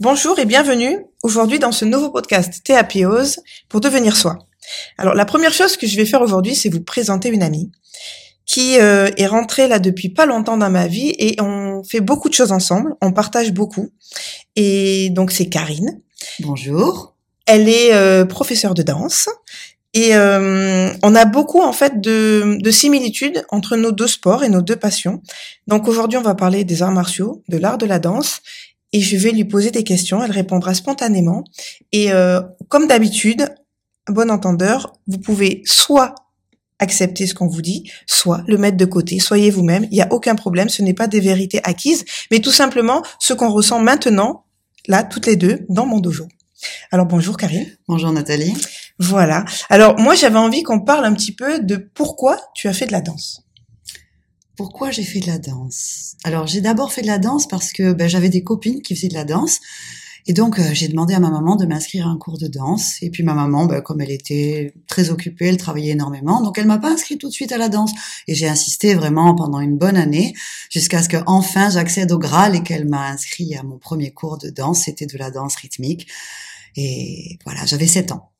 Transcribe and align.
Bonjour 0.00 0.38
et 0.38 0.46
bienvenue 0.46 1.04
aujourd'hui 1.22 1.58
dans 1.58 1.72
ce 1.72 1.84
nouveau 1.84 2.08
podcast 2.08 2.62
Théapiose 2.64 3.40
pour 3.68 3.82
devenir 3.82 4.16
soi. 4.16 4.38
Alors 4.96 5.12
la 5.12 5.26
première 5.26 5.52
chose 5.52 5.76
que 5.76 5.86
je 5.86 5.94
vais 5.94 6.06
faire 6.06 6.22
aujourd'hui, 6.22 6.54
c'est 6.54 6.70
vous 6.70 6.80
présenter 6.80 7.28
une 7.28 7.42
amie 7.42 7.70
qui 8.46 8.80
euh, 8.80 9.10
est 9.18 9.26
rentrée 9.26 9.68
là 9.68 9.78
depuis 9.78 10.08
pas 10.08 10.24
longtemps 10.24 10.56
dans 10.56 10.70
ma 10.70 10.86
vie 10.86 11.12
et 11.18 11.38
on 11.42 11.84
fait 11.84 12.00
beaucoup 12.00 12.30
de 12.30 12.34
choses 12.34 12.50
ensemble, 12.50 12.94
on 13.02 13.12
partage 13.12 13.52
beaucoup. 13.52 13.90
Et 14.56 15.10
donc 15.10 15.32
c'est 15.32 15.50
Karine. 15.50 16.00
Bonjour. 16.38 17.14
Elle 17.44 17.68
est 17.68 17.92
euh, 17.92 18.24
professeure 18.24 18.72
de 18.72 18.82
danse 18.82 19.28
et 19.92 20.16
euh, 20.16 20.88
on 21.02 21.14
a 21.14 21.26
beaucoup 21.26 21.60
en 21.60 21.72
fait 21.72 22.00
de, 22.00 22.56
de, 22.58 22.70
similitudes 22.70 23.44
entre 23.50 23.76
nos 23.76 23.92
deux 23.92 24.06
sports 24.06 24.44
et 24.44 24.48
nos 24.48 24.62
deux 24.62 24.76
passions. 24.76 25.20
Donc 25.66 25.88
aujourd'hui, 25.88 26.16
on 26.16 26.22
va 26.22 26.34
parler 26.34 26.64
des 26.64 26.80
arts 26.80 26.92
martiaux, 26.92 27.42
de 27.48 27.58
l'art 27.58 27.76
de 27.76 27.84
la 27.84 27.98
danse, 27.98 28.40
et 28.92 29.00
je 29.00 29.16
vais 29.16 29.30
lui 29.30 29.44
poser 29.44 29.70
des 29.70 29.84
questions. 29.84 30.22
Elle 30.22 30.30
répondra 30.30 30.74
spontanément. 30.74 31.44
Et 31.92 32.12
euh, 32.12 32.40
comme 32.68 32.86
d'habitude, 32.86 33.48
bon 34.08 34.30
entendeur, 34.30 34.92
vous 35.06 35.18
pouvez 35.18 35.62
soit 35.64 36.14
accepter 36.78 37.26
ce 37.26 37.34
qu'on 37.34 37.46
vous 37.46 37.62
dit, 37.62 37.90
soit 38.06 38.42
le 38.46 38.56
mettre 38.56 38.76
de 38.76 38.84
côté. 38.84 39.18
Soyez 39.18 39.50
vous-même. 39.50 39.84
Il 39.90 39.94
n'y 39.94 40.02
a 40.02 40.12
aucun 40.12 40.34
problème. 40.34 40.68
Ce 40.68 40.82
n'est 40.82 40.94
pas 40.94 41.06
des 41.06 41.20
vérités 41.20 41.60
acquises, 41.62 42.04
mais 42.30 42.40
tout 42.40 42.52
simplement 42.52 43.02
ce 43.18 43.34
qu'on 43.34 43.50
ressent 43.50 43.80
maintenant, 43.80 44.44
là, 44.88 45.04
toutes 45.04 45.26
les 45.26 45.36
deux, 45.36 45.66
dans 45.68 45.86
mon 45.86 46.00
dojo. 46.00 46.26
Alors 46.90 47.06
bonjour 47.06 47.36
Karine. 47.36 47.66
Bonjour 47.88 48.12
Nathalie. 48.12 48.54
Voilà. 48.98 49.44
Alors 49.70 49.98
moi 49.98 50.14
j'avais 50.14 50.38
envie 50.38 50.62
qu'on 50.62 50.80
parle 50.80 51.04
un 51.06 51.14
petit 51.14 51.32
peu 51.32 51.60
de 51.60 51.76
pourquoi 51.76 52.38
tu 52.54 52.68
as 52.68 52.74
fait 52.74 52.86
de 52.86 52.92
la 52.92 53.00
danse. 53.00 53.42
Pourquoi 54.60 54.90
j'ai 54.90 55.04
fait 55.04 55.20
de 55.20 55.26
la 55.26 55.38
danse? 55.38 56.16
Alors 56.22 56.46
j'ai 56.46 56.60
d'abord 56.60 56.92
fait 56.92 57.00
de 57.00 57.06
la 57.06 57.16
danse 57.16 57.48
parce 57.48 57.72
que 57.72 57.94
ben, 57.94 58.10
j'avais 58.10 58.28
des 58.28 58.44
copines 58.44 58.82
qui 58.82 58.94
faisaient 58.94 59.08
de 59.08 59.14
la 59.14 59.24
danse. 59.24 59.58
Et 60.26 60.34
donc 60.34 60.58
euh, 60.58 60.74
j'ai 60.74 60.88
demandé 60.88 61.14
à 61.14 61.18
ma 61.18 61.30
maman 61.30 61.56
de 61.56 61.64
m'inscrire 61.64 62.06
à 62.06 62.10
un 62.10 62.18
cours 62.18 62.36
de 62.36 62.46
danse. 62.46 63.02
Et 63.02 63.08
puis 63.08 63.22
ma 63.22 63.32
maman, 63.32 63.64
ben, 63.64 63.80
comme 63.80 64.02
elle 64.02 64.10
était 64.10 64.74
très 64.86 65.08
occupée, 65.08 65.46
elle 65.46 65.56
travaillait 65.56 65.92
énormément, 65.92 66.42
donc 66.42 66.58
elle 66.58 66.66
m'a 66.66 66.76
pas 66.76 66.90
inscrit 66.90 67.16
tout 67.16 67.28
de 67.28 67.32
suite 67.32 67.52
à 67.52 67.56
la 67.56 67.70
danse. 67.70 67.92
Et 68.28 68.34
j'ai 68.34 68.48
insisté 68.48 68.92
vraiment 68.92 69.34
pendant 69.34 69.60
une 69.60 69.78
bonne 69.78 69.96
année 69.96 70.34
jusqu'à 70.68 71.02
ce 71.02 71.08
que 71.08 71.16
enfin 71.24 71.70
j'accède 71.70 72.12
au 72.12 72.18
Graal 72.18 72.54
et 72.54 72.62
qu'elle 72.62 72.86
m'a 72.86 73.08
inscrit 73.08 73.54
à 73.54 73.62
mon 73.62 73.78
premier 73.78 74.10
cours 74.10 74.36
de 74.36 74.50
danse. 74.50 74.82
C'était 74.84 75.06
de 75.06 75.16
la 75.16 75.30
danse 75.30 75.56
rythmique. 75.56 76.06
Et 76.76 77.38
voilà, 77.46 77.64
j'avais 77.64 77.86
7 77.86 78.12
ans. 78.12 78.30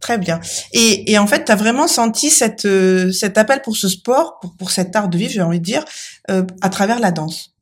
Très 0.00 0.18
bien. 0.18 0.40
Et, 0.72 1.10
et 1.10 1.18
en 1.18 1.26
fait, 1.26 1.46
tu 1.46 1.52
as 1.52 1.56
vraiment 1.56 1.88
senti 1.88 2.30
cette, 2.30 2.66
euh, 2.66 3.10
cet 3.12 3.38
appel 3.38 3.62
pour 3.62 3.76
ce 3.76 3.88
sport, 3.88 4.38
pour, 4.40 4.54
pour 4.56 4.70
cet 4.70 4.94
art 4.94 5.08
de 5.08 5.16
vivre, 5.16 5.32
j'ai 5.32 5.42
envie 5.42 5.60
de 5.60 5.64
dire, 5.64 5.84
euh, 6.30 6.44
à 6.60 6.68
travers 6.68 7.00
la 7.00 7.12
danse? 7.12 7.54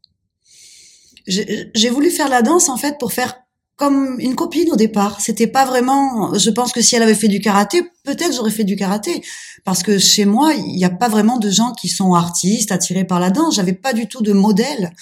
J'ai 1.27 1.91
voulu 1.91 2.11
faire 2.11 2.29
la 2.29 2.43
danse, 2.43 2.69
en 2.69 2.77
fait, 2.77 2.99
pour 2.99 3.13
faire 3.13 3.37
comme 3.77 4.21
une 4.21 4.35
copine 4.35 4.71
au 4.71 4.77
départ. 4.77 5.21
C'était 5.21 5.47
pas 5.47 5.65
vraiment. 5.65 6.35
Je 6.37 6.51
pense 6.51 6.73
que 6.73 6.83
si 6.83 6.97
elle 6.97 7.03
avait 7.03 7.15
fait 7.15 7.29
du 7.29 7.41
karaté, 7.41 7.83
peut-être 8.05 8.35
j'aurais 8.35 8.51
fait 8.51 8.65
du 8.65 8.77
karaté, 8.77 9.23
parce 9.65 9.83
que 9.83 9.99
chez 9.99 10.27
moi, 10.27 10.53
il 10.55 10.77
n'y 10.77 10.85
a 10.85 10.91
pas 10.91 11.09
vraiment 11.09 11.39
de 11.39 11.51
gens 11.51 11.73
qui 11.73 11.89
sont 11.89 12.13
artistes, 12.15 12.73
attirés 12.73 13.05
par 13.05 13.21
la 13.21 13.31
danse. 13.31 13.57
J'avais 13.57 13.73
pas 13.73 13.95
du 13.95 14.07
tout 14.07 14.23
de 14.23 14.33
modèle, 14.33 14.93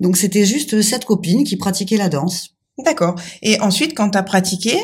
donc 0.00 0.16
c'était 0.16 0.44
juste 0.44 0.82
cette 0.82 1.04
copine 1.04 1.44
qui 1.44 1.56
pratiquait 1.56 1.96
la 1.96 2.08
danse. 2.08 2.50
D'accord. 2.84 3.14
Et 3.42 3.60
ensuite, 3.60 3.94
quand 3.96 4.10
tu 4.10 4.18
as 4.18 4.22
pratiqué, 4.24 4.76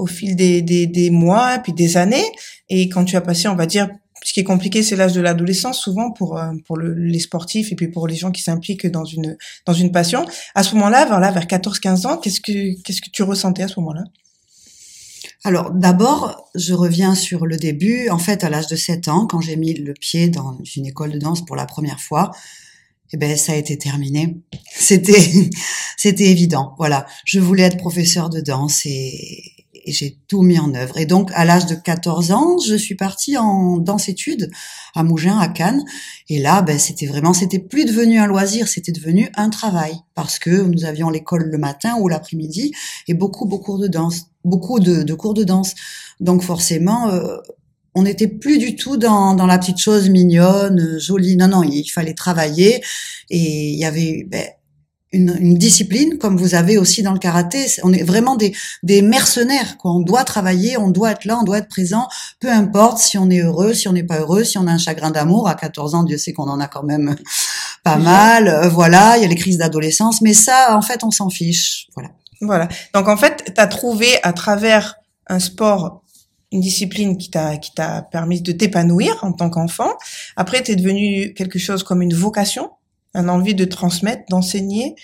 au 0.00 0.06
fil 0.06 0.36
des, 0.36 0.62
des, 0.62 0.86
des, 0.86 1.10
mois, 1.10 1.58
puis 1.58 1.72
des 1.72 1.96
années, 1.96 2.24
et 2.68 2.88
quand 2.88 3.04
tu 3.04 3.16
as 3.16 3.20
passé, 3.20 3.48
on 3.48 3.54
va 3.54 3.66
dire, 3.66 3.88
ce 4.22 4.32
qui 4.32 4.40
est 4.40 4.44
compliqué, 4.44 4.82
c'est 4.82 4.96
l'âge 4.96 5.12
de 5.12 5.20
l'adolescence, 5.20 5.80
souvent 5.80 6.10
pour 6.10 6.38
euh, 6.38 6.52
pour 6.66 6.76
le, 6.76 6.94
les 6.94 7.18
sportifs 7.20 7.72
et 7.72 7.74
puis 7.74 7.88
pour 7.88 8.06
les 8.06 8.16
gens 8.16 8.30
qui 8.30 8.42
s'impliquent 8.42 8.86
dans 8.86 9.04
une 9.04 9.36
dans 9.66 9.72
une 9.72 9.92
passion. 9.92 10.26
À 10.54 10.62
ce 10.62 10.74
moment-là, 10.74 11.06
vers 11.06 11.20
là, 11.20 11.30
vers 11.30 11.46
14-15 11.46 12.06
ans, 12.06 12.16
qu'est-ce 12.18 12.40
que 12.40 12.80
qu'est-ce 12.82 13.00
que 13.00 13.10
tu 13.10 13.22
ressentais 13.22 13.62
à 13.62 13.68
ce 13.68 13.80
moment-là? 13.80 14.04
Alors 15.42 15.70
d'abord, 15.70 16.50
je 16.54 16.74
reviens 16.74 17.14
sur 17.14 17.46
le 17.46 17.56
début. 17.56 18.10
En 18.10 18.18
fait, 18.18 18.44
à 18.44 18.50
l'âge 18.50 18.66
de 18.66 18.76
7 18.76 19.08
ans, 19.08 19.26
quand 19.26 19.40
j'ai 19.40 19.56
mis 19.56 19.74
le 19.74 19.94
pied 19.94 20.28
dans 20.28 20.58
une 20.76 20.86
école 20.86 21.12
de 21.12 21.18
danse 21.18 21.44
pour 21.44 21.56
la 21.56 21.64
première 21.64 22.00
fois, 22.00 22.30
eh 23.12 23.16
ben 23.16 23.36
ça 23.36 23.52
a 23.52 23.56
été 23.56 23.78
terminé. 23.78 24.36
C'était 24.74 25.50
c'était 25.96 26.30
évident. 26.30 26.74
Voilà, 26.78 27.06
je 27.24 27.40
voulais 27.40 27.62
être 27.62 27.78
professeur 27.78 28.28
de 28.28 28.40
danse 28.40 28.84
et, 28.84 29.59
et 29.84 29.92
j'ai 29.92 30.18
tout 30.28 30.42
mis 30.42 30.58
en 30.58 30.74
œuvre. 30.74 30.98
Et 30.98 31.06
donc, 31.06 31.30
à 31.34 31.44
l'âge 31.44 31.66
de 31.66 31.74
14 31.74 32.32
ans, 32.32 32.58
je 32.58 32.74
suis 32.74 32.94
partie 32.94 33.36
en 33.36 33.78
danse-études 33.78 34.50
à 34.94 35.02
Mougins, 35.02 35.38
à 35.38 35.48
Cannes. 35.48 35.84
Et 36.28 36.38
là, 36.38 36.62
ben, 36.62 36.78
c'était 36.78 37.06
vraiment, 37.06 37.32
c'était 37.32 37.58
plus 37.58 37.84
devenu 37.84 38.18
un 38.18 38.26
loisir, 38.26 38.68
c'était 38.68 38.92
devenu 38.92 39.30
un 39.34 39.50
travail 39.50 39.94
parce 40.14 40.38
que 40.38 40.50
nous 40.50 40.84
avions 40.84 41.10
l'école 41.10 41.44
le 41.44 41.58
matin 41.58 41.96
ou 42.00 42.08
l'après-midi 42.08 42.72
et 43.08 43.14
beaucoup, 43.14 43.46
beaucoup 43.46 43.78
de 43.78 43.88
danse, 43.88 44.26
beaucoup 44.44 44.80
de, 44.80 45.14
cours 45.14 45.34
de 45.34 45.44
danse. 45.44 45.74
Donc, 46.20 46.42
forcément, 46.42 47.08
euh, 47.08 47.36
on 47.94 48.02
n'était 48.02 48.28
plus 48.28 48.58
du 48.58 48.76
tout 48.76 48.96
dans, 48.96 49.34
dans 49.34 49.46
la 49.46 49.58
petite 49.58 49.78
chose 49.78 50.08
mignonne, 50.10 50.98
jolie. 50.98 51.36
Non, 51.36 51.48
non, 51.48 51.62
il 51.62 51.88
fallait 51.88 52.14
travailler 52.14 52.82
et 53.30 53.70
il 53.70 53.78
y 53.78 53.84
avait, 53.84 54.24
ben, 54.28 54.44
une, 55.12 55.36
une, 55.40 55.58
discipline 55.58 56.18
comme 56.18 56.36
vous 56.36 56.54
avez 56.54 56.78
aussi 56.78 57.02
dans 57.02 57.12
le 57.12 57.18
karaté. 57.18 57.66
On 57.82 57.92
est 57.92 58.02
vraiment 58.02 58.36
des, 58.36 58.54
des 58.82 59.02
mercenaires. 59.02 59.76
Quoi. 59.78 59.92
On 59.92 60.00
doit 60.00 60.24
travailler, 60.24 60.76
on 60.76 60.90
doit 60.90 61.12
être 61.12 61.24
là, 61.24 61.38
on 61.40 61.44
doit 61.44 61.58
être 61.58 61.68
présent, 61.68 62.08
peu 62.38 62.50
importe 62.50 62.98
si 62.98 63.18
on 63.18 63.28
est 63.30 63.40
heureux, 63.40 63.74
si 63.74 63.88
on 63.88 63.92
n'est 63.92 64.04
pas 64.04 64.20
heureux, 64.20 64.44
si 64.44 64.58
on 64.58 64.66
a 64.66 64.72
un 64.72 64.78
chagrin 64.78 65.10
d'amour. 65.10 65.48
À 65.48 65.54
14 65.54 65.94
ans, 65.94 66.02
Dieu 66.04 66.18
sait 66.18 66.32
qu'on 66.32 66.48
en 66.48 66.60
a 66.60 66.68
quand 66.68 66.84
même 66.84 67.16
pas 67.84 67.96
mal. 67.96 68.48
Euh, 68.48 68.68
voilà, 68.68 69.16
il 69.16 69.22
y 69.22 69.24
a 69.24 69.28
les 69.28 69.34
crises 69.34 69.58
d'adolescence, 69.58 70.22
mais 70.22 70.34
ça, 70.34 70.76
en 70.76 70.82
fait, 70.82 71.02
on 71.02 71.10
s'en 71.10 71.28
fiche. 71.28 71.88
Voilà. 71.94 72.10
Voilà. 72.40 72.68
Donc 72.94 73.08
en 73.08 73.16
fait, 73.16 73.52
tu 73.54 73.60
as 73.60 73.66
trouvé 73.66 74.06
à 74.22 74.32
travers 74.32 74.96
un 75.26 75.38
sport 75.38 76.02
une 76.52 76.60
discipline 76.60 77.16
qui 77.16 77.30
t'a 77.30 77.58
qui 77.58 77.72
t'a 77.74 78.02
permis 78.02 78.40
de 78.40 78.52
t'épanouir 78.52 79.18
en 79.22 79.32
tant 79.32 79.50
qu'enfant. 79.50 79.92
Après, 80.36 80.62
tu 80.62 80.72
es 80.72 80.76
devenu 80.76 81.32
quelque 81.34 81.58
chose 81.58 81.82
comme 81.82 82.02
une 82.02 82.14
vocation 82.14 82.70
un 83.14 83.28
envie 83.28 83.54
de 83.54 83.64
transmettre, 83.64 84.24
d'enseigner, 84.28 84.94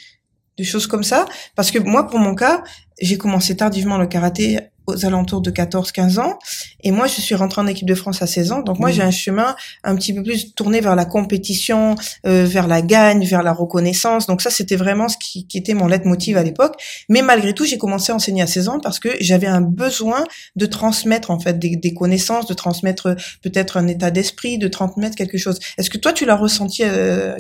des 0.57 0.65
choses 0.65 0.87
comme 0.87 1.05
ça. 1.05 1.27
Parce 1.55 1.71
que 1.71 1.79
moi, 1.79 2.07
pour 2.09 2.19
mon 2.19 2.35
cas, 2.35 2.63
j'ai 3.01 3.19
commencé 3.19 3.57
tardivement 3.57 3.99
le 3.99 4.07
karaté 4.07 4.61
aux 4.87 5.05
alentours 5.05 5.41
de 5.41 5.51
14-15 5.51 6.19
ans. 6.21 6.39
Et 6.83 6.91
moi, 6.91 7.07
je 7.07 7.21
suis 7.21 7.35
rentrée 7.35 7.61
en 7.61 7.67
équipe 7.67 7.89
de 7.89 7.95
France 7.95 8.23
à 8.23 8.27
16 8.27 8.53
ans. 8.53 8.61
Donc 8.61 8.79
moi, 8.79 8.91
j'ai 8.91 9.03
un 9.03 9.11
chemin 9.11 9.57
un 9.85 9.97
petit 9.97 10.13
peu 10.13 10.23
plus 10.23 10.55
tourné 10.55 10.81
vers 10.81 10.97
la 10.97 11.05
compétition, 11.05 11.97
euh, 12.27 12.45
vers 12.45 12.67
la 12.67 12.83
gagne, 12.83 13.25
vers 13.25 13.43
la 13.43 13.53
reconnaissance. 13.53 14.27
Donc 14.27 14.43
ça, 14.43 14.51
c'était 14.51 14.77
vraiment 14.77 15.09
ce 15.09 15.17
qui, 15.19 15.47
qui 15.47 15.59
était 15.59 15.75
mon 15.75 15.87
leitmotiv 15.87 16.37
à 16.37 16.43
l'époque. 16.43 16.81
Mais 17.09 17.23
malgré 17.23 17.55
tout, 17.55 17.65
j'ai 17.65 17.79
commencé 17.79 18.13
à 18.13 18.15
enseigner 18.15 18.43
à 18.43 18.47
16 18.47 18.69
ans 18.69 18.81
parce 18.81 18.99
que 18.99 19.11
j'avais 19.21 19.47
un 19.47 19.61
besoin 19.61 20.25
de 20.57 20.67
transmettre 20.67 21.31
en 21.31 21.39
fait 21.39 21.59
des, 21.59 21.77
des 21.77 21.95
connaissances, 21.95 22.47
de 22.47 22.55
transmettre 22.55 23.17
peut-être 23.43 23.77
un 23.77 23.87
état 23.87 24.11
d'esprit, 24.11 24.59
de 24.59 24.69
transmettre 24.69 25.17
quelque 25.17 25.39
chose. 25.39 25.59
Est-ce 25.79 25.91
que 25.91 25.99
toi, 25.99 26.13
tu 26.13 26.25
l'as 26.25 26.37
ressenti 26.37 26.83
euh, 26.85 27.37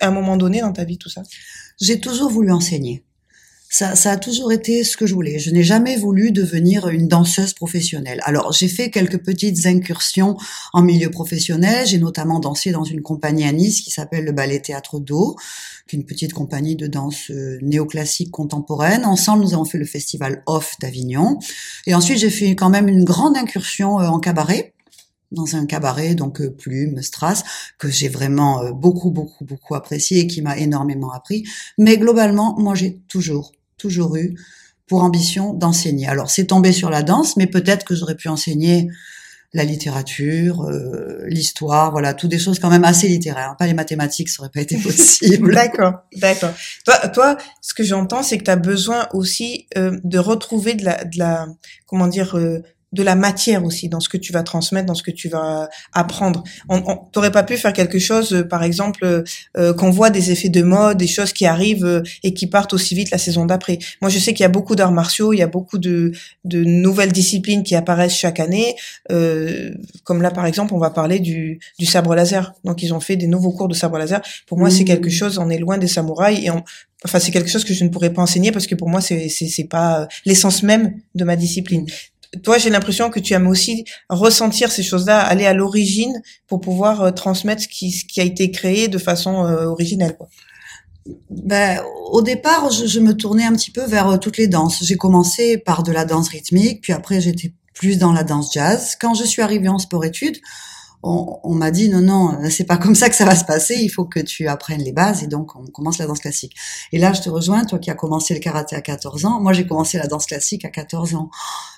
à 0.00 0.08
un 0.08 0.10
moment 0.10 0.36
donné 0.36 0.60
dans 0.60 0.72
ta 0.72 0.84
vie, 0.84 0.98
tout 0.98 1.08
ça? 1.08 1.22
J'ai 1.80 2.00
toujours 2.00 2.30
voulu 2.30 2.52
enseigner. 2.52 3.02
Ça, 3.72 3.94
ça, 3.94 4.10
a 4.10 4.16
toujours 4.16 4.50
été 4.50 4.82
ce 4.82 4.96
que 4.96 5.06
je 5.06 5.14
voulais. 5.14 5.38
Je 5.38 5.52
n'ai 5.52 5.62
jamais 5.62 5.96
voulu 5.96 6.32
devenir 6.32 6.88
une 6.88 7.06
danseuse 7.06 7.54
professionnelle. 7.54 8.20
Alors, 8.24 8.50
j'ai 8.50 8.66
fait 8.66 8.90
quelques 8.90 9.22
petites 9.22 9.64
incursions 9.64 10.36
en 10.72 10.82
milieu 10.82 11.08
professionnel. 11.08 11.86
J'ai 11.86 11.98
notamment 11.98 12.40
dansé 12.40 12.72
dans 12.72 12.82
une 12.82 13.00
compagnie 13.00 13.44
à 13.44 13.52
Nice 13.52 13.82
qui 13.82 13.92
s'appelle 13.92 14.24
le 14.24 14.32
Ballet 14.32 14.58
Théâtre 14.58 14.98
d'eau, 14.98 15.36
qui 15.86 15.94
est 15.94 16.00
une 16.00 16.04
petite 16.04 16.32
compagnie 16.32 16.74
de 16.74 16.88
danse 16.88 17.30
euh, 17.30 17.60
néoclassique 17.62 18.32
contemporaine. 18.32 19.04
Ensemble, 19.04 19.44
nous 19.44 19.54
avons 19.54 19.64
fait 19.64 19.78
le 19.78 19.84
festival 19.84 20.42
Off 20.46 20.74
d'Avignon. 20.80 21.38
Et 21.86 21.94
ensuite, 21.94 22.18
j'ai 22.18 22.30
fait 22.30 22.56
quand 22.56 22.70
même 22.70 22.88
une 22.88 23.04
grande 23.04 23.36
incursion 23.36 24.00
euh, 24.00 24.08
en 24.08 24.18
cabaret 24.18 24.74
dans 25.30 25.54
un 25.54 25.64
cabaret, 25.64 26.16
donc 26.16 26.40
euh, 26.40 26.50
Plume, 26.50 27.02
Strass, 27.02 27.44
que 27.78 27.88
j'ai 27.88 28.08
vraiment 28.08 28.72
beaucoup, 28.72 29.12
beaucoup, 29.12 29.44
beaucoup 29.44 29.76
apprécié 29.76 30.18
et 30.18 30.26
qui 30.26 30.42
m'a 30.42 30.58
énormément 30.58 31.12
appris. 31.12 31.44
Mais 31.78 31.98
globalement, 31.98 32.56
moi, 32.58 32.74
j'ai 32.74 32.98
toujours 33.06 33.52
toujours 33.80 34.16
eu 34.16 34.36
pour 34.86 35.02
ambition 35.02 35.54
d'enseigner. 35.54 36.08
Alors 36.08 36.30
c'est 36.30 36.46
tombé 36.46 36.72
sur 36.72 36.90
la 36.90 37.02
danse, 37.02 37.36
mais 37.36 37.46
peut-être 37.46 37.84
que 37.84 37.94
j'aurais 37.94 38.16
pu 38.16 38.28
enseigner 38.28 38.88
la 39.52 39.64
littérature, 39.64 40.62
euh, 40.62 41.24
l'histoire, 41.26 41.90
voilà, 41.90 42.14
toutes 42.14 42.30
des 42.30 42.38
choses 42.38 42.60
quand 42.60 42.70
même 42.70 42.84
assez 42.84 43.08
littéraires. 43.08 43.56
Pas 43.58 43.66
les 43.66 43.74
mathématiques, 43.74 44.28
ça 44.28 44.42
aurait 44.42 44.50
pas 44.50 44.60
été 44.60 44.76
possible. 44.82 45.52
d'accord, 45.52 45.94
d'accord. 46.16 46.52
Toi, 46.84 47.08
toi, 47.08 47.36
ce 47.60 47.74
que 47.74 47.82
j'entends, 47.82 48.22
c'est 48.22 48.38
que 48.38 48.44
tu 48.44 48.50
as 48.50 48.56
besoin 48.56 49.08
aussi 49.12 49.66
euh, 49.76 49.98
de 50.04 50.18
retrouver 50.18 50.74
de 50.74 50.84
la, 50.84 51.04
de 51.04 51.18
la, 51.18 51.46
comment 51.86 52.06
dire, 52.06 52.36
euh, 52.36 52.60
de 52.92 53.02
la 53.02 53.14
matière 53.14 53.64
aussi 53.64 53.88
dans 53.88 54.00
ce 54.00 54.08
que 54.08 54.16
tu 54.16 54.32
vas 54.32 54.42
transmettre, 54.42 54.86
dans 54.86 54.94
ce 54.94 55.02
que 55.02 55.10
tu 55.10 55.28
vas 55.28 55.68
apprendre. 55.92 56.42
On, 56.68 56.82
on 56.86 56.96
t'aurais 56.96 57.30
pas 57.30 57.42
pu 57.42 57.56
faire 57.56 57.72
quelque 57.72 57.98
chose, 57.98 58.32
euh, 58.32 58.42
par 58.42 58.62
exemple, 58.62 59.04
euh, 59.04 59.22
euh, 59.56 59.72
qu'on 59.72 59.90
voit 59.90 60.10
des 60.10 60.30
effets 60.32 60.48
de 60.48 60.62
mode, 60.62 60.98
des 60.98 61.06
choses 61.06 61.32
qui 61.32 61.46
arrivent 61.46 62.02
et 62.22 62.34
qui 62.34 62.46
partent 62.46 62.72
aussi 62.74 62.94
vite 62.94 63.10
la 63.10 63.18
saison 63.18 63.46
d'après. 63.46 63.78
Moi, 64.02 64.10
je 64.10 64.18
sais 64.18 64.34
qu'il 64.34 64.42
y 64.42 64.46
a 64.46 64.50
beaucoup 64.50 64.74
d'arts 64.74 64.92
martiaux, 64.92 65.32
il 65.32 65.38
y 65.38 65.42
a 65.42 65.46
beaucoup 65.46 65.78
de, 65.78 66.12
de 66.44 66.64
nouvelles 66.64 67.12
disciplines 67.12 67.62
qui 67.62 67.76
apparaissent 67.76 68.16
chaque 68.16 68.40
année. 68.40 68.74
comme 70.04 70.22
là, 70.22 70.30
par 70.30 70.46
exemple, 70.46 70.74
on 70.74 70.78
va 70.78 70.90
parler 70.90 71.20
du, 71.20 71.60
du 71.78 71.86
sabre 71.86 72.14
laser. 72.14 72.52
Donc, 72.64 72.82
ils 72.82 72.92
ont 72.92 73.00
fait 73.00 73.16
des 73.16 73.26
nouveaux 73.26 73.52
cours 73.52 73.68
de 73.68 73.74
sabre 73.74 73.98
laser. 73.98 74.20
Pour 74.46 74.58
moi, 74.58 74.70
c'est 74.70 74.82
mmh. 74.82 74.86
quelque 74.86 75.10
chose. 75.10 75.38
On 75.38 75.48
est 75.50 75.58
loin 75.58 75.78
des 75.78 75.88
samouraïs 75.88 76.44
et 76.44 76.50
on, 76.50 76.64
enfin 77.04 77.18
c'est 77.18 77.30
quelque 77.30 77.50
chose 77.50 77.64
que 77.64 77.74
je 77.74 77.84
ne 77.84 77.88
pourrais 77.88 78.12
pas 78.12 78.22
enseigner 78.22 78.52
parce 78.52 78.66
que 78.66 78.74
pour 78.74 78.88
moi 78.88 79.00
c'est 79.00 79.28
c'est 79.28 79.64
pas 79.64 80.06
l'essence 80.26 80.62
même 80.62 80.94
de 81.14 81.24
ma 81.24 81.36
discipline. 81.36 81.86
Toi, 82.44 82.58
j'ai 82.58 82.70
l'impression 82.70 83.10
que 83.10 83.18
tu 83.18 83.34
aimes 83.34 83.48
aussi 83.48 83.84
ressentir 84.08 84.70
ces 84.70 84.82
choses-là, 84.82 85.18
aller 85.18 85.46
à 85.46 85.52
l'origine 85.52 86.22
pour 86.46 86.60
pouvoir 86.60 87.02
euh, 87.02 87.10
transmettre 87.10 87.62
ce 87.62 87.68
qui, 87.68 87.90
ce 87.90 88.04
qui 88.04 88.20
a 88.20 88.24
été 88.24 88.50
créé 88.50 88.88
de 88.88 88.98
façon 88.98 89.44
euh, 89.44 89.66
originelle. 89.66 90.16
Quoi. 90.16 90.28
Ben, 91.30 91.82
au 92.12 92.22
départ, 92.22 92.70
je, 92.70 92.86
je, 92.86 93.00
me 93.00 93.16
tournais 93.16 93.44
un 93.44 93.52
petit 93.52 93.72
peu 93.72 93.84
vers 93.84 94.08
euh, 94.08 94.16
toutes 94.16 94.36
les 94.36 94.46
danses. 94.46 94.84
J'ai 94.84 94.96
commencé 94.96 95.58
par 95.58 95.82
de 95.82 95.90
la 95.90 96.04
danse 96.04 96.28
rythmique, 96.28 96.82
puis 96.82 96.92
après 96.92 97.20
j'étais 97.20 97.52
plus 97.74 97.98
dans 97.98 98.12
la 98.12 98.22
danse 98.22 98.52
jazz. 98.52 98.96
Quand 99.00 99.14
je 99.14 99.24
suis 99.24 99.42
arrivée 99.42 99.68
en 99.68 99.78
sport-études, 99.78 100.36
on, 101.02 101.54
m'a 101.54 101.70
dit 101.70 101.88
non 101.88 102.02
non 102.02 102.38
c'est 102.50 102.64
pas 102.64 102.76
comme 102.76 102.94
ça 102.94 103.08
que 103.08 103.16
ça 103.16 103.24
va 103.24 103.34
se 103.34 103.44
passer 103.44 103.74
il 103.74 103.88
faut 103.88 104.04
que 104.04 104.20
tu 104.20 104.48
apprennes 104.48 104.82
les 104.82 104.92
bases 104.92 105.22
et 105.22 105.26
donc 105.26 105.56
on 105.56 105.64
commence 105.66 105.98
la 105.98 106.06
danse 106.06 106.20
classique. 106.20 106.54
Et 106.92 106.98
là 106.98 107.12
je 107.14 107.22
te 107.22 107.30
rejoins 107.30 107.64
toi 107.64 107.78
qui 107.78 107.90
as 107.90 107.94
commencé 107.94 108.34
le 108.34 108.40
karaté 108.40 108.76
à 108.76 108.82
14 108.82 109.24
ans 109.24 109.40
moi 109.40 109.52
j'ai 109.54 109.66
commencé 109.66 109.96
la 109.96 110.06
danse 110.06 110.26
classique 110.26 110.64
à 110.64 110.68
14 110.68 111.14
ans. 111.14 111.30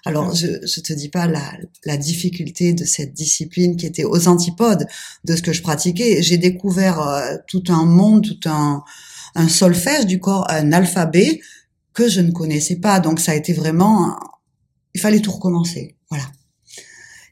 Alors 0.04 0.34
je, 0.34 0.66
je 0.66 0.80
te 0.80 0.92
dis 0.92 1.08
pas 1.08 1.28
la, 1.28 1.52
la 1.84 1.96
difficulté 1.96 2.72
de 2.72 2.84
cette 2.84 3.12
discipline 3.12 3.76
qui 3.76 3.86
était 3.86 4.04
aux 4.04 4.26
antipodes 4.26 4.86
de 5.24 5.36
ce 5.36 5.42
que 5.42 5.52
je 5.52 5.62
pratiquais. 5.62 6.20
J'ai 6.22 6.38
découvert 6.38 7.00
euh, 7.00 7.36
tout 7.46 7.62
un 7.68 7.84
monde 7.84 8.22
tout 8.22 8.48
un 8.48 8.82
un 9.34 9.48
solfège 9.48 10.06
du 10.06 10.18
corps 10.18 10.50
un 10.50 10.72
alphabet 10.72 11.40
que 11.94 12.08
je 12.08 12.20
ne 12.20 12.32
connaissais 12.32 12.76
pas. 12.76 12.98
Donc 12.98 13.20
ça 13.20 13.32
a 13.32 13.34
été 13.36 13.52
vraiment 13.52 14.16
il 14.94 15.00
fallait 15.00 15.20
tout 15.20 15.30
recommencer 15.30 15.96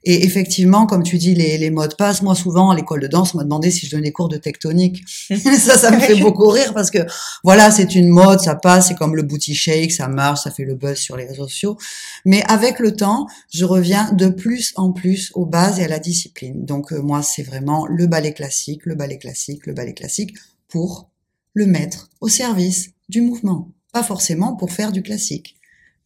et 0.02 0.24
effectivement, 0.24 0.86
comme 0.86 1.02
tu 1.02 1.18
dis, 1.18 1.34
les, 1.34 1.58
les 1.58 1.70
modes 1.70 1.96
passent. 1.96 2.22
Moi, 2.22 2.34
souvent, 2.34 2.70
à 2.70 2.74
l'école 2.74 3.00
de 3.00 3.06
danse, 3.06 3.34
on 3.34 3.38
m'a 3.38 3.44
demandé 3.44 3.70
si 3.70 3.86
je 3.86 3.90
donnais 3.90 4.04
des 4.04 4.12
cours 4.12 4.28
de 4.28 4.38
tectonique. 4.38 5.04
ça, 5.28 5.76
ça 5.76 5.90
me 5.90 6.00
fait 6.00 6.16
beaucoup 6.16 6.48
rire 6.48 6.72
parce 6.72 6.90
que, 6.90 6.98
voilà, 7.44 7.70
c'est 7.70 7.94
une 7.94 8.08
mode, 8.08 8.40
ça 8.40 8.54
passe, 8.54 8.88
c'est 8.88 8.94
comme 8.94 9.14
le 9.14 9.22
booty 9.22 9.54
shake, 9.54 9.92
ça 9.92 10.08
marche, 10.08 10.42
ça 10.44 10.50
fait 10.50 10.64
le 10.64 10.74
buzz 10.74 10.96
sur 10.96 11.16
les 11.16 11.26
réseaux 11.26 11.48
sociaux. 11.48 11.76
Mais 12.24 12.42
avec 12.48 12.78
le 12.78 12.96
temps, 12.96 13.26
je 13.52 13.64
reviens 13.66 14.12
de 14.12 14.28
plus 14.28 14.72
en 14.76 14.92
plus 14.92 15.32
aux 15.34 15.44
bases 15.44 15.78
et 15.78 15.84
à 15.84 15.88
la 15.88 15.98
discipline. 15.98 16.64
Donc, 16.64 16.92
euh, 16.92 17.02
moi, 17.02 17.22
c'est 17.22 17.42
vraiment 17.42 17.86
le 17.86 18.06
ballet 18.06 18.32
classique, 18.32 18.86
le 18.86 18.94
ballet 18.94 19.18
classique, 19.18 19.66
le 19.66 19.74
ballet 19.74 19.94
classique 19.94 20.34
pour 20.68 21.10
le 21.52 21.66
mettre 21.66 22.08
au 22.20 22.28
service 22.28 22.90
du 23.10 23.20
mouvement. 23.20 23.68
Pas 23.92 24.02
forcément 24.02 24.56
pour 24.56 24.70
faire 24.70 24.92
du 24.92 25.02
classique. 25.02 25.56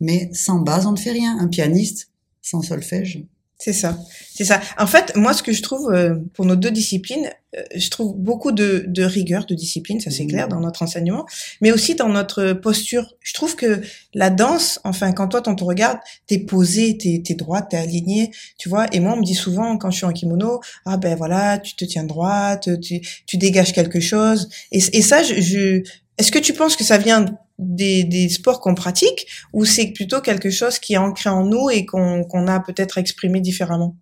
Mais 0.01 0.31
sans 0.33 0.59
base, 0.59 0.87
on 0.87 0.93
ne 0.93 0.97
fait 0.97 1.13
rien. 1.13 1.39
Un 1.39 1.49
pianiste, 1.49 2.09
sans 2.43 2.63
solfège, 2.63 3.25
c'est 3.59 3.73
ça, 3.73 3.97
c'est 4.35 4.45
ça. 4.45 4.61
En 4.79 4.87
fait, 4.87 5.15
moi, 5.17 5.33
ce 5.33 5.43
que 5.43 5.53
je 5.53 5.63
trouve 5.63 5.91
euh, 5.93 6.17
pour 6.35 6.45
nos 6.45 6.57
deux 6.57 6.73
disciplines, 6.73 7.31
euh, 7.57 7.63
je 7.75 7.89
trouve 7.89 8.15
beaucoup 8.17 8.51
de, 8.51 8.85
de, 8.89 9.05
rigueur 9.05 9.47
de 9.47 9.55
discipline, 9.55 10.01
ça 10.01 10.11
c'est 10.11 10.27
clair, 10.27 10.49
dans 10.49 10.61
notre 10.61 10.83
enseignement, 10.83 11.25
mais 11.61 11.71
aussi 11.71 11.95
dans 11.95 12.09
notre 12.09 12.53
posture. 12.53 13.15
Je 13.21 13.33
trouve 13.33 13.55
que 13.55 13.81
la 14.13 14.31
danse, 14.31 14.81
enfin, 14.83 15.13
quand 15.13 15.29
toi, 15.29 15.43
on 15.47 15.55
te 15.55 15.63
regarde, 15.63 15.99
t'es 16.27 16.39
posé, 16.39 16.99
t'es 16.99 17.23
es 17.27 17.35
droite, 17.35 17.69
t'es 17.71 17.77
aligné, 17.77 18.33
tu 18.59 18.69
vois. 18.69 18.87
Et 18.93 18.99
moi, 18.99 19.13
on 19.15 19.19
me 19.19 19.25
dit 19.25 19.35
souvent, 19.35 19.79
quand 19.79 19.91
je 19.91 19.99
suis 19.99 20.07
en 20.07 20.13
kimono, 20.13 20.61
ah 20.85 20.97
ben 20.97 21.17
voilà, 21.17 21.59
tu 21.59 21.77
te 21.77 21.85
tiens 21.85 22.05
droite, 22.05 22.69
tu, 22.81 23.01
tu 23.27 23.37
dégages 23.37 23.73
quelque 23.73 24.01
chose. 24.01 24.49
Et, 24.73 24.79
et 24.93 25.03
ça, 25.03 25.23
je, 25.23 25.41
je 25.41 25.83
est-ce 26.19 26.31
que 26.31 26.39
tu 26.39 26.53
penses 26.53 26.77
que 26.77 26.85
ça 26.85 26.99
vient 26.99 27.27
des, 27.59 28.05
des 28.05 28.29
sports 28.29 28.61
qu'on 28.61 28.75
pratique 28.75 29.27
ou 29.53 29.65
c'est 29.65 29.89
plutôt 29.89 30.21
quelque 30.21 30.51
chose 30.51 30.79
qui 30.79 30.95
est 30.95 30.99
ancré 30.99 31.31
en 31.31 31.45
nous 31.45 31.71
et 31.71 31.87
qu'on 31.87 32.47
a 32.47 32.61
peut-être 32.61 32.99
exprimé 32.99 33.41
différemment? 33.41 33.97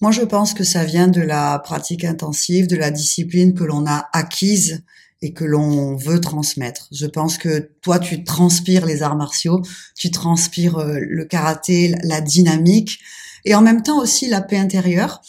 Moi, 0.00 0.10
je 0.10 0.22
pense 0.22 0.52
que 0.52 0.64
ça 0.64 0.84
vient 0.84 1.06
de 1.06 1.20
la 1.20 1.60
pratique 1.60 2.04
intensive, 2.04 2.66
de 2.66 2.74
la 2.74 2.90
discipline 2.90 3.54
que 3.54 3.62
l'on 3.62 3.86
a 3.86 4.08
acquise 4.12 4.82
et 5.22 5.32
que 5.32 5.44
l'on 5.44 5.94
veut 5.94 6.20
transmettre. 6.20 6.88
Je 6.90 7.06
pense 7.06 7.38
que 7.38 7.70
toi, 7.80 8.00
tu 8.00 8.24
transpires 8.24 8.84
les 8.84 9.02
arts 9.02 9.14
martiaux, 9.14 9.62
tu 9.96 10.10
transpires 10.10 10.78
euh, 10.78 10.98
le 11.00 11.24
karaté, 11.24 11.94
la 12.02 12.20
dynamique 12.20 12.98
et 13.44 13.54
en 13.54 13.62
même 13.62 13.82
temps 13.82 14.00
aussi 14.00 14.28
la 14.28 14.40
paix 14.40 14.58
intérieure. 14.58 15.22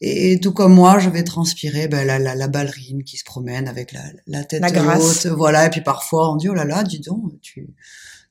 Et 0.00 0.38
tout 0.40 0.52
comme 0.52 0.74
moi, 0.74 0.98
je 0.98 1.10
vais 1.10 1.24
transpirer 1.24 1.88
ben, 1.88 2.06
la, 2.06 2.18
la, 2.18 2.34
la 2.34 2.48
ballerine 2.48 3.02
qui 3.02 3.16
se 3.16 3.24
promène 3.24 3.66
avec 3.66 3.92
la, 3.92 4.02
la 4.26 4.44
tête 4.44 4.62
haute. 4.64 5.26
Voilà. 5.26 5.66
Et 5.66 5.70
puis 5.70 5.80
parfois, 5.80 6.32
on 6.32 6.36
dit, 6.36 6.48
oh 6.48 6.54
là 6.54 6.64
là, 6.64 6.84
dis 6.84 7.00
donc, 7.00 7.32
tu, 7.40 7.68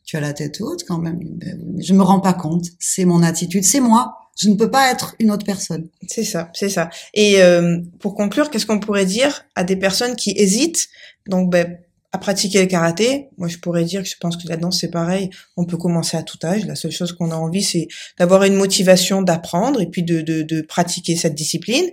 tu 0.05 0.15
as 0.15 0.21
la 0.21 0.33
tête 0.33 0.61
haute 0.61 0.85
quand 0.87 0.99
même. 0.99 1.19
Ben, 1.21 1.59
je 1.79 1.93
me 1.93 2.03
rends 2.03 2.21
pas 2.21 2.33
compte. 2.33 2.65
C'est 2.79 3.05
mon 3.05 3.21
attitude. 3.21 3.65
C'est 3.65 3.81
moi. 3.81 4.15
Je 4.39 4.49
ne 4.49 4.55
peux 4.55 4.69
pas 4.69 4.91
être 4.91 5.15
une 5.19 5.31
autre 5.31 5.45
personne. 5.45 5.89
C'est 6.07 6.23
ça, 6.23 6.51
c'est 6.53 6.69
ça. 6.69 6.89
Et 7.13 7.41
euh, 7.41 7.79
pour 7.99 8.15
conclure, 8.15 8.49
qu'est-ce 8.49 8.67
qu'on 8.67 8.79
pourrait 8.79 9.05
dire 9.05 9.43
à 9.55 9.63
des 9.63 9.75
personnes 9.75 10.15
qui 10.15 10.31
hésitent? 10.31 10.87
Donc, 11.27 11.51
ben, 11.51 11.79
à 12.17 12.19
pratiquer 12.19 12.61
le 12.61 12.65
karaté, 12.65 13.29
moi 13.37 13.47
je 13.47 13.57
pourrais 13.57 13.83
dire 13.83 14.01
que 14.01 14.09
je 14.09 14.15
pense 14.19 14.37
que 14.37 14.47
la 14.47 14.57
danse 14.57 14.79
c'est 14.79 14.89
pareil, 14.89 15.29
on 15.55 15.65
peut 15.65 15.77
commencer 15.77 16.17
à 16.17 16.23
tout 16.23 16.39
âge. 16.43 16.65
La 16.65 16.73
seule 16.73 16.91
chose 16.91 17.13
qu'on 17.13 17.29
a 17.29 17.35
envie 17.35 17.61
c'est 17.61 17.87
d'avoir 18.17 18.43
une 18.43 18.55
motivation 18.55 19.21
d'apprendre 19.21 19.79
et 19.81 19.85
puis 19.85 20.01
de, 20.01 20.21
de, 20.21 20.41
de, 20.41 20.61
pratiquer 20.61 21.15
cette 21.15 21.35
discipline. 21.35 21.85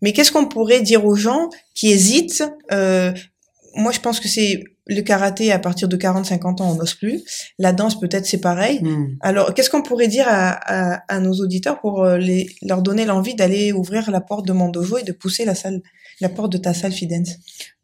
Mais 0.00 0.12
qu'est-ce 0.12 0.30
qu'on 0.30 0.46
pourrait 0.46 0.82
dire 0.82 1.04
aux 1.04 1.16
gens 1.16 1.50
qui 1.74 1.90
hésitent 1.90 2.44
euh, 2.70 3.12
Moi 3.74 3.90
je 3.90 3.98
pense 3.98 4.20
que 4.20 4.28
c'est 4.28 4.62
le 4.86 5.00
karaté 5.00 5.50
à 5.50 5.58
partir 5.58 5.88
de 5.88 5.96
40-50 5.96 6.62
ans 6.62 6.70
on 6.70 6.74
n'ose 6.76 6.94
plus. 6.94 7.20
La 7.58 7.72
danse 7.72 7.98
peut-être 7.98 8.26
c'est 8.26 8.40
pareil. 8.40 8.80
Hmm. 8.82 9.16
Alors 9.20 9.52
qu'est-ce 9.52 9.70
qu'on 9.70 9.82
pourrait 9.82 10.08
dire 10.08 10.26
à, 10.28 10.50
à, 10.50 11.02
à, 11.08 11.18
nos 11.18 11.34
auditeurs 11.40 11.80
pour 11.80 12.04
euh, 12.04 12.18
les, 12.18 12.54
leur 12.62 12.82
donner 12.82 13.04
l'envie 13.04 13.34
d'aller 13.34 13.72
ouvrir 13.72 14.12
la 14.12 14.20
porte 14.20 14.46
de 14.46 14.52
mon 14.52 14.68
dojo 14.68 14.98
et 14.98 15.02
de 15.02 15.12
pousser 15.12 15.44
la 15.44 15.56
salle, 15.56 15.82
la 16.20 16.28
porte 16.28 16.52
de 16.52 16.58
ta 16.58 16.72
salle 16.72 16.92
Fidens 16.92 17.38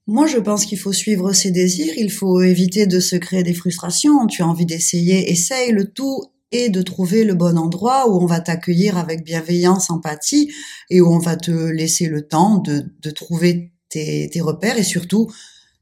moi, 0.08 0.26
je 0.26 0.38
pense 0.38 0.64
qu'il 0.64 0.78
faut 0.78 0.94
suivre 0.94 1.34
ses 1.34 1.50
désirs, 1.50 1.92
il 1.98 2.10
faut 2.10 2.40
éviter 2.40 2.86
de 2.86 2.98
se 2.98 3.14
créer 3.14 3.42
des 3.42 3.52
frustrations. 3.52 4.26
Tu 4.26 4.42
as 4.42 4.48
envie 4.48 4.64
d'essayer, 4.64 5.30
essaye. 5.30 5.70
Le 5.70 5.92
tout 5.92 6.24
et 6.50 6.70
de 6.70 6.80
trouver 6.80 7.24
le 7.24 7.34
bon 7.34 7.58
endroit 7.58 8.08
où 8.08 8.18
on 8.18 8.24
va 8.24 8.40
t'accueillir 8.40 8.96
avec 8.96 9.22
bienveillance, 9.22 9.90
empathie, 9.90 10.50
et 10.88 11.02
où 11.02 11.12
on 11.12 11.18
va 11.18 11.36
te 11.36 11.50
laisser 11.50 12.06
le 12.06 12.26
temps 12.26 12.56
de, 12.56 12.86
de 13.02 13.10
trouver 13.10 13.72
tes, 13.90 14.30
tes, 14.30 14.40
repères 14.40 14.78
et 14.78 14.82
surtout 14.82 15.30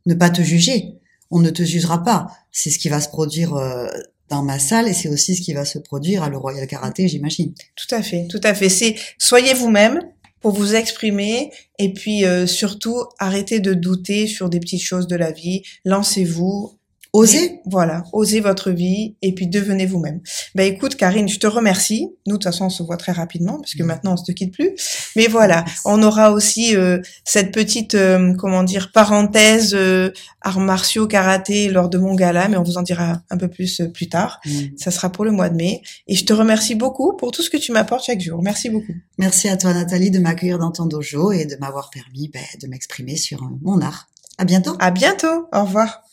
ne 0.06 0.14
pas 0.14 0.30
te 0.30 0.42
juger. 0.42 0.94
On 1.30 1.38
ne 1.38 1.50
te 1.50 1.62
jugera 1.62 2.02
pas. 2.02 2.26
C'est 2.50 2.70
ce 2.70 2.80
qui 2.80 2.88
va 2.88 3.00
se 3.00 3.08
produire 3.08 3.54
euh, 3.54 3.86
dans 4.28 4.42
ma 4.42 4.58
salle 4.58 4.88
et 4.88 4.92
c'est 4.92 5.08
aussi 5.08 5.36
ce 5.36 5.42
qui 5.42 5.52
va 5.52 5.64
se 5.64 5.78
produire 5.78 6.24
à 6.24 6.28
le 6.28 6.36
Royal 6.36 6.66
Karaté, 6.66 7.06
j'imagine. 7.06 7.54
Tout 7.76 7.94
à 7.94 8.02
fait, 8.02 8.26
tout 8.28 8.40
à 8.42 8.54
fait. 8.54 8.68
C'est 8.68 8.96
soyez 9.18 9.54
vous-même, 9.54 10.00
pour 10.46 10.54
vous 10.54 10.76
exprimer 10.76 11.50
et 11.80 11.92
puis 11.92 12.24
euh, 12.24 12.46
surtout 12.46 13.02
arrêtez 13.18 13.58
de 13.58 13.74
douter 13.74 14.28
sur 14.28 14.48
des 14.48 14.60
petites 14.60 14.80
choses 14.80 15.08
de 15.08 15.16
la 15.16 15.32
vie. 15.32 15.62
Lancez-vous, 15.84 16.75
Osez. 17.16 17.60
Voilà, 17.64 18.04
osez 18.12 18.40
votre 18.40 18.70
vie 18.70 19.16
et 19.22 19.32
puis 19.32 19.46
devenez 19.46 19.86
vous-même. 19.86 20.20
Ben 20.54 20.70
écoute, 20.70 20.96
Karine, 20.96 21.28
je 21.28 21.38
te 21.38 21.46
remercie. 21.46 22.10
Nous, 22.26 22.34
de 22.34 22.36
toute 22.36 22.44
façon, 22.44 22.66
on 22.66 22.70
se 22.70 22.82
voit 22.82 22.98
très 22.98 23.12
rapidement 23.12 23.56
parce 23.56 23.74
que 23.74 23.82
mm. 23.82 23.86
maintenant, 23.86 24.12
on 24.12 24.16
se 24.18 24.30
quitte 24.32 24.52
plus. 24.52 24.70
Mais 25.16 25.26
voilà, 25.26 25.64
on 25.86 26.02
aura 26.02 26.30
aussi 26.32 26.76
euh, 26.76 27.00
cette 27.24 27.52
petite, 27.52 27.94
euh, 27.94 28.34
comment 28.34 28.62
dire, 28.64 28.92
parenthèse 28.92 29.74
euh, 29.74 30.10
arts 30.42 30.60
martiaux, 30.60 31.06
karaté 31.06 31.68
lors 31.68 31.88
de 31.88 31.96
mon 31.96 32.14
gala, 32.14 32.48
mais 32.48 32.58
on 32.58 32.62
vous 32.62 32.76
en 32.76 32.82
dira 32.82 33.22
un 33.30 33.38
peu 33.38 33.48
plus 33.48 33.80
plus 33.94 34.10
tard. 34.10 34.38
Mm. 34.44 34.76
Ça 34.76 34.90
sera 34.90 35.10
pour 35.10 35.24
le 35.24 35.32
mois 35.32 35.48
de 35.48 35.56
mai. 35.56 35.80
Et 36.06 36.16
je 36.16 36.24
te 36.26 36.34
remercie 36.34 36.74
beaucoup 36.74 37.16
pour 37.16 37.30
tout 37.30 37.42
ce 37.42 37.48
que 37.48 37.56
tu 37.56 37.72
m'apportes 37.72 38.04
chaque 38.04 38.20
jour. 38.20 38.42
Merci 38.42 38.68
beaucoup. 38.68 38.94
Merci 39.16 39.48
à 39.48 39.56
toi, 39.56 39.72
Nathalie, 39.72 40.10
de 40.10 40.18
m'accueillir 40.18 40.58
dans 40.58 40.70
ton 40.70 40.84
dojo 40.84 41.32
et 41.32 41.46
de 41.46 41.56
m'avoir 41.56 41.88
permis 41.88 42.28
ben, 42.28 42.44
de 42.60 42.66
m'exprimer 42.66 43.16
sur 43.16 43.50
mon 43.62 43.80
art. 43.80 44.08
À 44.36 44.44
bientôt. 44.44 44.76
À 44.78 44.90
bientôt. 44.90 45.48
Au 45.50 45.64
revoir. 45.64 46.05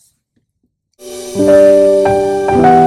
Música 0.99 2.82